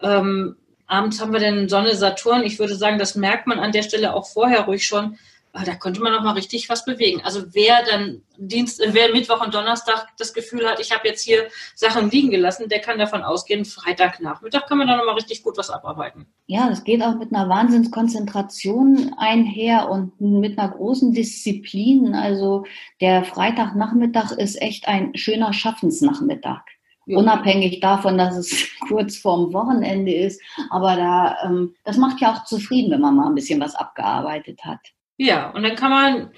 ähm, 0.00 0.56
abends 0.86 1.20
haben 1.20 1.34
wir 1.34 1.40
dann 1.40 1.68
Sonne, 1.68 1.96
Saturn. 1.96 2.44
Ich 2.44 2.58
würde 2.58 2.76
sagen, 2.76 2.98
das 2.98 3.14
merkt 3.14 3.46
man 3.46 3.58
an 3.58 3.72
der 3.72 3.82
Stelle 3.82 4.14
auch 4.14 4.26
vorher 4.26 4.62
ruhig 4.62 4.86
schon, 4.86 5.18
da 5.62 5.76
könnte 5.76 6.00
man 6.00 6.12
noch 6.12 6.22
mal 6.22 6.32
richtig 6.32 6.68
was 6.68 6.84
bewegen. 6.84 7.20
Also 7.22 7.54
wer 7.54 7.84
dann 7.84 8.22
Dienst, 8.36 8.80
äh, 8.80 8.88
wer 8.92 9.12
Mittwoch 9.12 9.44
und 9.44 9.54
Donnerstag 9.54 10.08
das 10.18 10.34
Gefühl 10.34 10.68
hat, 10.68 10.80
ich 10.80 10.90
habe 10.90 11.06
jetzt 11.06 11.22
hier 11.22 11.46
Sachen 11.76 12.10
liegen 12.10 12.30
gelassen, 12.30 12.68
der 12.68 12.80
kann 12.80 12.98
davon 12.98 13.22
ausgehen, 13.22 13.64
Freitagnachmittag 13.64 14.66
kann 14.66 14.78
man 14.78 14.88
da 14.88 14.96
noch 14.96 15.04
mal 15.04 15.14
richtig 15.14 15.44
gut 15.44 15.56
was 15.56 15.70
abarbeiten. 15.70 16.26
Ja, 16.46 16.68
das 16.68 16.82
geht 16.82 17.02
auch 17.02 17.14
mit 17.14 17.32
einer 17.32 17.48
Wahnsinnskonzentration 17.48 19.14
einher 19.16 19.88
und 19.88 20.20
mit 20.20 20.58
einer 20.58 20.72
großen 20.72 21.12
Disziplin. 21.12 22.14
Also 22.14 22.64
der 23.00 23.24
Freitagnachmittag 23.24 24.32
ist 24.32 24.60
echt 24.60 24.88
ein 24.88 25.16
schöner 25.16 25.52
Schaffensnachmittag. 25.52 26.62
Ja. 27.06 27.18
Unabhängig 27.18 27.78
davon, 27.78 28.18
dass 28.18 28.36
es 28.36 28.68
kurz 28.88 29.18
vorm 29.18 29.52
Wochenende 29.52 30.12
ist. 30.12 30.40
Aber 30.70 30.96
da, 30.96 31.36
ähm, 31.44 31.74
das 31.84 31.96
macht 31.96 32.20
ja 32.20 32.32
auch 32.32 32.44
zufrieden, 32.44 32.90
wenn 32.90 33.00
man 33.00 33.14
mal 33.14 33.28
ein 33.28 33.34
bisschen 33.34 33.60
was 33.60 33.76
abgearbeitet 33.76 34.64
hat. 34.64 34.80
Ja, 35.16 35.50
und 35.50 35.62
dann 35.62 35.76
kann 35.76 35.90
man 35.90 36.30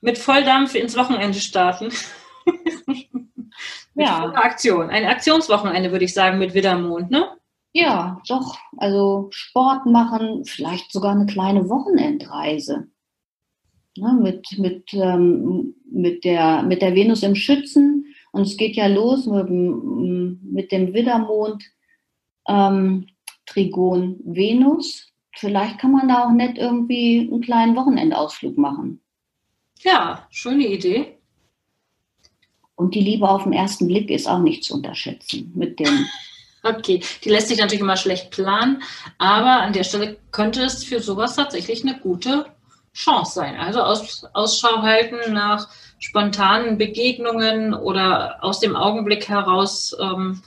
mit 0.00 0.18
Volldampf 0.18 0.74
ins 0.74 0.96
Wochenende 0.96 1.38
starten. 1.38 1.90
ja. 3.94 4.32
Aktion. 4.34 4.90
Ein 4.90 5.04
Aktionswochenende, 5.04 5.92
würde 5.92 6.04
ich 6.04 6.14
sagen, 6.14 6.38
mit 6.38 6.54
Widdermond, 6.54 7.10
ne? 7.10 7.36
Ja, 7.72 8.20
doch. 8.28 8.58
Also 8.76 9.28
Sport 9.30 9.86
machen, 9.86 10.44
vielleicht 10.44 10.92
sogar 10.92 11.12
eine 11.12 11.26
kleine 11.26 11.68
Wochenendreise. 11.68 12.88
Ne, 13.96 14.12
mit, 14.20 14.46
mit, 14.58 14.94
ähm, 14.94 15.74
mit, 15.90 16.24
der, 16.24 16.62
mit 16.62 16.82
der 16.82 16.94
Venus 16.94 17.22
im 17.22 17.34
Schützen. 17.34 18.14
Und 18.30 18.42
es 18.42 18.56
geht 18.56 18.76
ja 18.76 18.86
los 18.86 19.26
mit, 19.26 19.50
mit 19.50 20.72
dem 20.72 20.94
Widdermond 20.94 21.64
ähm, 22.46 23.08
Trigon 23.46 24.20
Venus 24.24 25.07
vielleicht 25.38 25.78
kann 25.78 25.92
man 25.92 26.08
da 26.08 26.24
auch 26.24 26.32
nett 26.32 26.58
irgendwie 26.58 27.28
einen 27.30 27.40
kleinen 27.40 27.76
Wochenendausflug 27.76 28.58
machen. 28.58 29.00
Ja, 29.80 30.26
schöne 30.30 30.66
Idee. 30.66 31.18
Und 32.74 32.94
die 32.94 33.00
Liebe 33.00 33.28
auf 33.28 33.44
den 33.44 33.52
ersten 33.52 33.86
Blick 33.86 34.10
ist 34.10 34.28
auch 34.28 34.38
nicht 34.38 34.64
zu 34.64 34.74
unterschätzen 34.74 35.52
mit 35.54 35.78
dem. 35.78 36.06
Okay, 36.64 37.00
die 37.22 37.30
lässt 37.30 37.48
sich 37.48 37.58
natürlich 37.58 37.82
immer 37.82 37.96
schlecht 37.96 38.32
planen, 38.32 38.82
aber 39.16 39.62
an 39.62 39.72
der 39.72 39.84
Stelle 39.84 40.18
könnte 40.32 40.64
es 40.64 40.82
für 40.82 40.98
sowas 40.98 41.36
tatsächlich 41.36 41.82
eine 41.82 42.00
gute 42.00 42.46
Chance 42.92 43.32
sein. 43.34 43.56
Also 43.56 43.80
aus, 43.80 44.24
Ausschau 44.34 44.82
halten 44.82 45.32
nach 45.32 45.68
spontanen 46.00 46.76
Begegnungen 46.76 47.74
oder 47.74 48.42
aus 48.42 48.58
dem 48.58 48.74
Augenblick 48.74 49.28
heraus 49.28 49.96
ähm, 50.00 50.42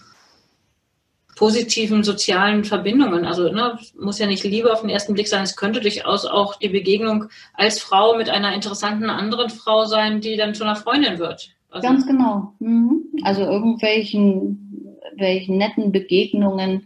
positiven 1.41 2.03
sozialen 2.03 2.63
Verbindungen. 2.65 3.25
Also 3.25 3.51
ne, 3.51 3.79
muss 3.99 4.19
ja 4.19 4.27
nicht 4.27 4.43
Liebe 4.43 4.71
auf 4.71 4.81
den 4.81 4.91
ersten 4.91 5.15
Blick 5.15 5.27
sein, 5.27 5.41
es 5.41 5.55
könnte 5.55 5.81
durchaus 5.81 6.27
auch 6.27 6.55
die 6.55 6.69
Begegnung 6.69 7.29
als 7.55 7.79
Frau 7.79 8.15
mit 8.15 8.29
einer 8.29 8.53
interessanten 8.53 9.09
anderen 9.09 9.49
Frau 9.49 9.85
sein, 9.85 10.21
die 10.21 10.37
dann 10.37 10.53
zu 10.53 10.63
einer 10.63 10.75
Freundin 10.75 11.17
wird. 11.17 11.49
Also, 11.71 11.87
Ganz 11.87 12.05
genau. 12.05 12.53
Mhm. 12.59 13.05
Also 13.23 13.41
irgendwelchen 13.41 14.99
welchen 15.17 15.57
netten 15.57 15.91
Begegnungen. 15.91 16.85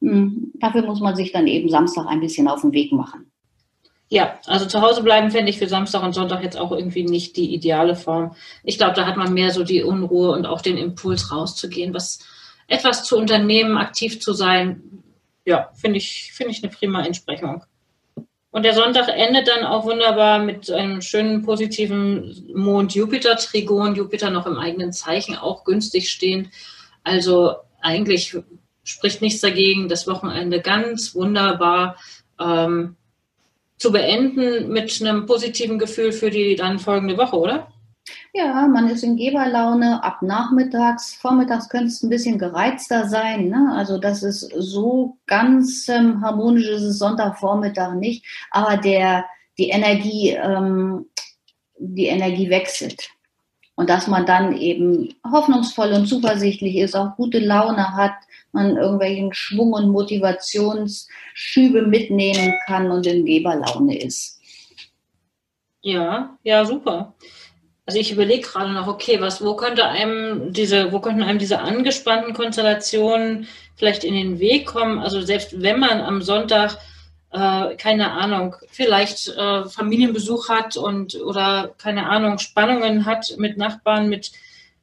Mhm. 0.00 0.52
Dafür 0.60 0.82
muss 0.82 1.00
man 1.00 1.16
sich 1.16 1.32
dann 1.32 1.46
eben 1.46 1.70
Samstag 1.70 2.06
ein 2.06 2.20
bisschen 2.20 2.46
auf 2.46 2.60
den 2.60 2.72
Weg 2.72 2.92
machen. 2.92 3.30
Ja, 4.10 4.38
also 4.44 4.66
zu 4.66 4.82
Hause 4.82 5.02
bleiben 5.02 5.30
fände 5.30 5.48
ich 5.48 5.58
für 5.58 5.66
Samstag 5.66 6.02
und 6.02 6.12
Sonntag 6.12 6.42
jetzt 6.42 6.58
auch 6.58 6.72
irgendwie 6.72 7.04
nicht 7.04 7.38
die 7.38 7.54
ideale 7.54 7.96
Form. 7.96 8.36
Ich 8.64 8.76
glaube, 8.76 8.92
da 8.92 9.06
hat 9.06 9.16
man 9.16 9.32
mehr 9.32 9.50
so 9.50 9.64
die 9.64 9.82
Unruhe 9.82 10.32
und 10.32 10.44
auch 10.44 10.60
den 10.60 10.76
Impuls 10.76 11.32
rauszugehen, 11.32 11.94
was 11.94 12.18
etwas 12.66 13.04
zu 13.04 13.16
unternehmen, 13.16 13.76
aktiv 13.76 14.20
zu 14.20 14.32
sein. 14.32 15.02
Ja, 15.44 15.70
finde 15.74 15.98
ich, 15.98 16.32
finde 16.32 16.52
ich 16.52 16.62
eine 16.62 16.72
prima 16.72 17.04
Entsprechung. 17.04 17.64
Und 18.50 18.62
der 18.62 18.72
Sonntag 18.72 19.08
endet 19.08 19.48
dann 19.48 19.64
auch 19.64 19.84
wunderbar 19.84 20.38
mit 20.38 20.70
einem 20.70 21.02
schönen 21.02 21.42
positiven 21.42 22.52
Mond-Jupiter-Trigon, 22.54 23.96
Jupiter 23.96 24.30
noch 24.30 24.46
im 24.46 24.58
eigenen 24.58 24.92
Zeichen, 24.92 25.36
auch 25.36 25.64
günstig 25.64 26.08
stehend. 26.08 26.50
Also 27.02 27.56
eigentlich 27.82 28.36
spricht 28.84 29.22
nichts 29.22 29.40
dagegen, 29.40 29.88
das 29.88 30.06
Wochenende 30.06 30.60
ganz 30.60 31.16
wunderbar 31.16 31.96
ähm, 32.40 32.94
zu 33.76 33.90
beenden 33.90 34.72
mit 34.72 35.00
einem 35.00 35.26
positiven 35.26 35.80
Gefühl 35.80 36.12
für 36.12 36.30
die 36.30 36.54
dann 36.54 36.78
folgende 36.78 37.18
Woche, 37.18 37.36
oder? 37.36 37.72
Ja, 38.34 38.66
man 38.66 38.88
ist 38.88 39.02
in 39.02 39.16
Geberlaune 39.16 40.02
ab 40.02 40.20
nachmittags. 40.20 41.14
Vormittags 41.14 41.68
könnte 41.68 41.86
es 41.86 42.02
ein 42.02 42.10
bisschen 42.10 42.38
gereizter 42.38 43.08
sein. 43.08 43.48
Ne? 43.48 43.72
Also 43.74 43.98
das 43.98 44.22
ist 44.22 44.40
so 44.58 45.16
ganz 45.26 45.88
ähm, 45.88 46.20
harmonisch 46.20 46.68
ist 46.68 46.82
es 46.82 46.98
Sonntagvormittag 46.98 47.94
nicht. 47.94 48.24
Aber 48.50 48.76
der, 48.76 49.24
die 49.56 49.70
Energie, 49.70 50.30
ähm, 50.30 51.06
die 51.78 52.06
Energie 52.06 52.50
wechselt. 52.50 53.08
Und 53.76 53.90
dass 53.90 54.06
man 54.06 54.26
dann 54.26 54.56
eben 54.56 55.14
hoffnungsvoll 55.28 55.92
und 55.92 56.06
zuversichtlich 56.06 56.76
ist, 56.76 56.94
auch 56.94 57.16
gute 57.16 57.40
Laune 57.40 57.96
hat, 57.96 58.14
man 58.52 58.76
irgendwelchen 58.76 59.32
Schwung 59.34 59.72
und 59.72 59.90
Motivationsschübe 59.90 61.82
mitnehmen 61.82 62.54
kann 62.66 62.90
und 62.90 63.06
in 63.06 63.24
Geberlaune 63.24 63.98
ist. 63.98 64.40
Ja, 65.82 66.38
ja, 66.44 66.64
super. 66.64 67.14
Also 67.86 67.98
ich 67.98 68.12
überlege 68.12 68.46
gerade 68.48 68.72
noch, 68.72 68.86
okay, 68.86 69.20
was, 69.20 69.44
wo 69.44 69.56
könnte 69.56 69.86
einem 69.86 70.52
diese, 70.52 70.90
wo 70.92 71.00
könnten 71.00 71.22
einem 71.22 71.38
diese 71.38 71.60
angespannten 71.60 72.32
Konstellationen 72.32 73.46
vielleicht 73.76 74.04
in 74.04 74.14
den 74.14 74.38
Weg 74.38 74.66
kommen? 74.66 74.98
Also 74.98 75.20
selbst 75.20 75.60
wenn 75.60 75.80
man 75.80 76.00
am 76.00 76.22
Sonntag 76.22 76.78
äh, 77.34 77.74
keine 77.76 78.12
Ahnung, 78.12 78.54
vielleicht 78.70 79.28
äh, 79.28 79.64
Familienbesuch 79.64 80.48
hat 80.48 80.76
und 80.76 81.16
oder 81.16 81.74
keine 81.78 82.08
Ahnung, 82.08 82.38
Spannungen 82.38 83.06
hat 83.06 83.34
mit 83.38 83.58
Nachbarn, 83.58 84.08
mit 84.08 84.30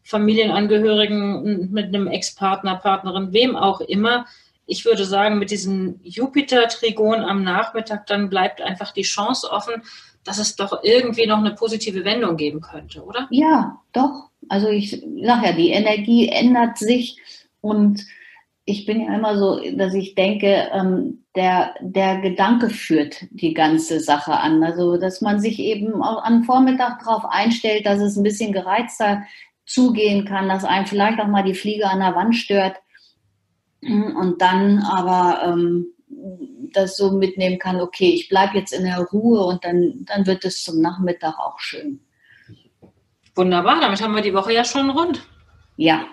Familienangehörigen, 0.04 1.72
mit 1.72 1.88
einem 1.88 2.08
Ex-Partner, 2.08 2.76
Partnerin, 2.76 3.32
wem 3.32 3.56
auch 3.56 3.80
immer. 3.80 4.26
Ich 4.66 4.84
würde 4.84 5.06
sagen, 5.06 5.40
mit 5.40 5.50
diesem 5.50 6.00
Jupiter-Trigon 6.04 7.24
am 7.24 7.44
Nachmittag, 7.44 8.06
dann 8.08 8.30
bleibt 8.30 8.62
einfach 8.62 8.92
die 8.92 9.04
Chance 9.04 9.50
offen, 9.50 9.84
dass 10.24 10.38
es 10.38 10.56
doch 10.56 10.84
irgendwie 10.84 11.28
noch 11.28 11.40
eine 11.40 11.56
positive 11.56 12.06
Wendung 12.06 12.38
geben 12.38 12.62
könnte, 12.62 13.04
oder? 13.04 13.28
Ja, 13.32 13.80
doch. 13.94 14.30
Also 14.50 14.70
ich 14.70 14.92
sage 14.92 15.46
ja, 15.46 15.52
die 15.54 15.70
Energie 15.70 16.30
ändert 16.30 16.78
sich 16.78 17.18
und 17.62 18.06
ich 18.66 18.86
bin 18.86 19.02
ja 19.02 19.16
immer 19.16 19.38
so, 19.38 19.60
dass 19.76 19.94
ich 19.94 20.16
denke, 20.16 20.70
ähm, 20.72 21.24
der, 21.36 21.74
der 21.82 22.22
Gedanke 22.22 22.70
führt 22.70 23.26
die 23.32 23.54
ganze 23.54 24.00
Sache 24.00 24.34
an. 24.34 24.64
Also, 24.64 24.98
dass 24.98 25.22
man 25.22 25.40
sich 25.40 25.60
eben 25.60 26.04
auch 26.04 26.24
am 26.24 26.44
Vormittag 26.44 27.00
darauf 27.04 27.26
einstellt, 27.26 27.86
dass 27.86 28.00
es 28.00 28.18
ein 28.18 28.24
bisschen 28.24 28.52
gereizter 28.52 29.24
zugehen 29.66 30.26
kann, 30.26 30.50
dass 30.50 30.66
einem 30.66 30.86
vielleicht 30.86 31.20
auch 31.20 31.28
mal 31.28 31.44
die 31.44 31.54
Fliege 31.54 31.88
an 31.88 32.00
der 32.00 32.16
Wand 32.16 32.36
stört 32.36 32.76
und 33.82 34.36
dann 34.40 34.80
aber 34.80 35.42
ähm, 35.44 35.88
das 36.74 36.98
so 36.98 37.12
mitnehmen 37.12 37.60
kann, 37.60 37.80
okay, 37.82 38.10
ich 38.10 38.30
bleibe 38.30 38.58
jetzt 38.58 38.74
in 38.74 38.84
der 38.84 39.00
Ruhe 39.00 39.44
und 39.46 39.64
dann, 39.64 40.06
dann 40.06 40.26
wird 40.26 40.46
es 40.46 40.64
zum 40.64 40.82
Nachmittag 40.82 41.38
auch 41.40 41.60
schön. 41.60 42.00
Wunderbar, 43.36 43.80
damit 43.80 44.02
haben 44.02 44.16
wir 44.16 44.22
die 44.22 44.34
Woche 44.34 44.54
ja 44.54 44.64
schon 44.64 44.90
rund. 44.90 45.22
Ja. 45.78 46.06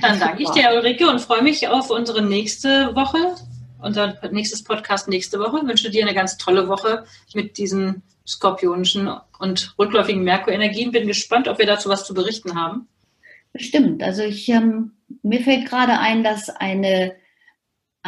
Dann 0.00 0.20
danke 0.20 0.42
ich 0.42 0.50
dir, 0.50 0.70
Ulrike, 0.74 1.08
und 1.08 1.20
freue 1.20 1.42
mich 1.42 1.66
auf 1.68 1.90
unsere 1.90 2.22
nächste 2.22 2.94
Woche, 2.94 3.34
unser 3.80 4.18
nächstes 4.30 4.62
Podcast 4.62 5.08
nächste 5.08 5.38
Woche. 5.38 5.58
Ich 5.62 5.68
wünsche 5.68 5.90
dir 5.90 6.04
eine 6.04 6.14
ganz 6.14 6.36
tolle 6.36 6.68
Woche 6.68 7.04
mit 7.34 7.58
diesen 7.58 8.02
skorpionischen 8.26 9.10
und 9.38 9.74
rückläufigen 9.78 10.22
Merkur-Energien. 10.22 10.92
Bin 10.92 11.06
gespannt, 11.06 11.48
ob 11.48 11.58
wir 11.58 11.66
dazu 11.66 11.88
was 11.88 12.04
zu 12.04 12.14
berichten 12.14 12.54
haben. 12.54 12.86
Stimmt. 13.56 14.02
Also 14.02 14.22
ich, 14.22 14.48
ähm, 14.48 14.92
mir 15.22 15.40
fällt 15.40 15.68
gerade 15.68 15.98
ein, 15.98 16.22
dass 16.22 16.50
eine 16.50 17.14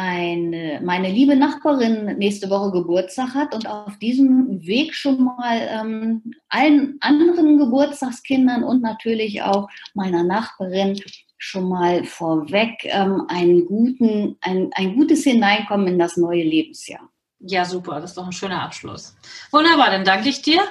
eine, 0.01 0.81
meine 0.83 1.11
liebe 1.11 1.35
Nachbarin 1.35 2.17
nächste 2.17 2.49
Woche 2.49 2.71
Geburtstag 2.71 3.35
hat 3.35 3.53
und 3.53 3.67
auf 3.67 3.97
diesem 3.99 4.65
Weg 4.65 4.95
schon 4.95 5.23
mal 5.23 5.67
ähm, 5.69 6.33
allen 6.49 6.97
anderen 7.01 7.59
Geburtstagskindern 7.59 8.63
und 8.63 8.81
natürlich 8.81 9.43
auch 9.43 9.69
meiner 9.93 10.23
Nachbarin 10.23 10.99
schon 11.37 11.69
mal 11.69 12.03
vorweg 12.03 12.83
ähm, 12.85 13.25
einen 13.27 13.65
guten, 13.65 14.37
ein, 14.41 14.71
ein 14.73 14.95
gutes 14.95 15.23
Hineinkommen 15.23 15.87
in 15.87 15.99
das 15.99 16.17
neue 16.17 16.43
Lebensjahr. 16.43 17.07
Ja, 17.39 17.65
super, 17.65 18.01
das 18.01 18.11
ist 18.11 18.17
doch 18.17 18.25
ein 18.25 18.31
schöner 18.31 18.63
Abschluss. 18.63 19.15
Wunderbar, 19.51 19.91
dann 19.91 20.05
danke 20.05 20.29
ich 20.29 20.41
dir, 20.41 20.61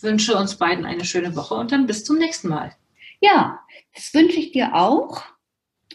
wünsche 0.00 0.36
uns 0.36 0.56
beiden 0.56 0.84
eine 0.84 1.06
schöne 1.06 1.34
Woche 1.36 1.54
und 1.54 1.72
dann 1.72 1.86
bis 1.86 2.04
zum 2.04 2.18
nächsten 2.18 2.48
Mal. 2.48 2.72
Ja, 3.20 3.60
das 3.94 4.12
wünsche 4.12 4.38
ich 4.38 4.52
dir 4.52 4.74
auch 4.74 5.22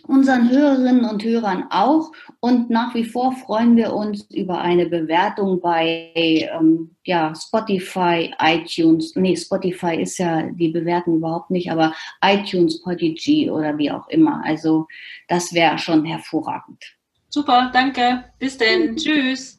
unseren 0.10 0.50
Hörerinnen 0.50 1.06
und 1.06 1.24
Hörern 1.24 1.65
auch. 1.69 2.12
Und 2.39 2.69
nach 2.69 2.95
wie 2.95 3.06
vor 3.06 3.32
freuen 3.32 3.76
wir 3.78 3.93
uns 3.93 4.24
über 4.32 4.60
eine 4.60 4.88
Bewertung 4.88 5.62
bei 5.62 6.12
ähm, 6.15 6.95
ja, 7.04 7.34
Spotify, 7.36 8.34
iTunes. 8.39 9.15
Nee, 9.15 9.36
Spotify 9.36 10.02
ist 10.02 10.17
ja 10.17 10.43
die 10.43 10.69
Bewertung 10.69 11.17
überhaupt 11.17 11.52
nicht, 11.52 11.72
aber 11.72 11.93
iTunes, 12.24 12.82
Podigy 12.82 13.50
oder 13.50 13.78
wie 13.78 13.91
auch 13.91 14.08
immer. 14.10 14.41
Also 14.43 14.88
das 15.28 15.54
wäre 15.54 15.78
schon 15.78 16.04
hervorragend. 16.06 16.84
Super, 17.30 17.69
danke. 17.72 18.26
Bis 18.39 18.58
denn. 18.58 18.95
Tschüss. 18.95 19.59